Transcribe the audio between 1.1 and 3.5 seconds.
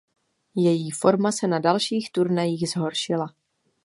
se na dalších turnajích zhoršila.